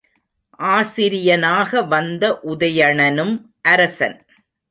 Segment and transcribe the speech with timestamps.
[0.69, 3.35] ஆசிரியனாக வந்த உதயணனும்
[3.61, 4.17] அரசன்.